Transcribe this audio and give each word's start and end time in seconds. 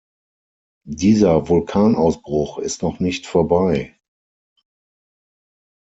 Dieser 0.89 1.47
Vulkanausbruch 1.47 2.57
ist 2.57 2.81
noch 2.81 2.99
nicht 2.99 3.27
vorbei. 3.27 3.99